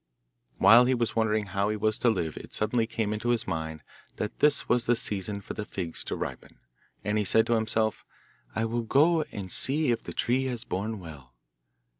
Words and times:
While 0.57 0.85
he 0.85 0.95
was 0.95 1.15
wondering 1.15 1.45
how 1.45 1.69
he 1.69 1.77
was 1.77 1.99
to 1.99 2.09
live 2.09 2.35
it 2.35 2.55
suddenly 2.55 2.87
came 2.87 3.13
into 3.13 3.29
his 3.29 3.45
mind 3.47 3.83
that 4.15 4.39
this 4.39 4.67
was 4.67 4.87
the 4.87 4.95
season 4.95 5.41
for 5.41 5.53
the 5.53 5.63
figs 5.63 6.03
to 6.05 6.15
ripen, 6.15 6.57
and 7.03 7.19
he 7.19 7.23
said 7.23 7.45
to 7.45 7.53
himself, 7.53 8.03
'I 8.55 8.65
will 8.65 8.81
go 8.81 9.21
and 9.31 9.51
see 9.51 9.91
if 9.91 10.01
the 10.01 10.11
tree 10.13 10.45
has 10.45 10.63
borne 10.63 10.97
well. 10.97 11.35